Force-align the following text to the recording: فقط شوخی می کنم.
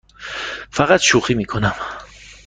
فقط 0.71 0.99
شوخی 0.99 1.33
می 1.33 1.45
کنم. 1.45 1.75